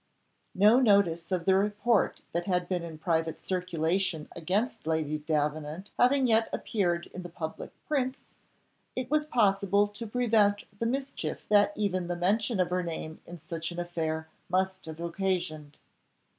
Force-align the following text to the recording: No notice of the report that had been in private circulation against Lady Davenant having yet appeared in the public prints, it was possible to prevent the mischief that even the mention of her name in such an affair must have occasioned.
No 0.55 0.79
notice 0.79 1.31
of 1.31 1.45
the 1.45 1.53
report 1.53 2.23
that 2.31 2.47
had 2.47 2.67
been 2.67 2.81
in 2.81 2.97
private 2.97 3.39
circulation 3.45 4.29
against 4.35 4.87
Lady 4.87 5.19
Davenant 5.19 5.91
having 5.95 6.25
yet 6.25 6.49
appeared 6.51 7.05
in 7.13 7.21
the 7.21 7.29
public 7.29 7.69
prints, 7.87 8.25
it 8.95 9.11
was 9.11 9.25
possible 9.27 9.85
to 9.85 10.07
prevent 10.07 10.63
the 10.79 10.87
mischief 10.87 11.47
that 11.49 11.71
even 11.75 12.07
the 12.07 12.15
mention 12.15 12.59
of 12.59 12.71
her 12.71 12.81
name 12.81 13.21
in 13.27 13.37
such 13.37 13.71
an 13.71 13.79
affair 13.79 14.27
must 14.49 14.87
have 14.87 14.99
occasioned. 14.99 15.77